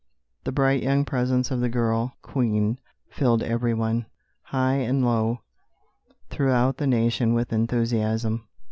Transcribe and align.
The 0.45 0.51
bright 0.51 0.81
young 0.81 1.05
presence 1.05 1.51
of 1.51 1.59
the 1.59 1.69
girl 1.69 2.15
Queen 2.23 2.79
filled 3.11 3.43
every 3.43 3.75
one, 3.75 4.07
high 4.45 4.77
and 4.77 5.05
low, 5.05 5.41
throughout 6.31 6.77
the 6.77 6.87
nation 6.87 7.35
with 7.35 7.53
enthusiasm. 7.53 8.47